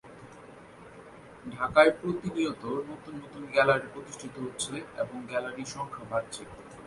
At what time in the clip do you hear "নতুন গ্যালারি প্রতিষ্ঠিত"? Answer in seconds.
3.15-4.33